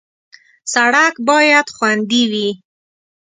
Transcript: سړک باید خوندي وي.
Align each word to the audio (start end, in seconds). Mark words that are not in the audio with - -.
سړک 0.73 1.13
باید 1.27 1.67
خوندي 1.75 2.23
وي. 2.31 2.49